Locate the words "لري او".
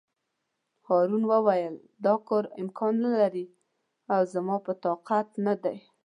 3.21-4.21